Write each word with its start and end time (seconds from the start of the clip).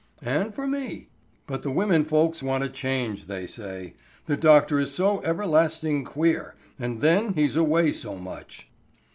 "And 0.23 0.51
for 0.55 0.65
me. 0.65 1.09
But 1.45 1.61
the 1.61 1.69
women 1.69 2.05
folks 2.05 2.41
want 2.41 2.63
a 2.63 2.69
change, 2.69 3.25
they 3.27 3.45
say. 3.45 3.93
The 4.25 4.35
doctor 4.35 4.79
is 4.79 4.91
so 4.91 5.21
everlasting 5.23 6.05
queer; 6.05 6.55
and 6.79 7.01
then 7.01 7.33
he's 7.35 7.55
away 7.55 7.91
so 7.91 8.15
much." 8.15 8.67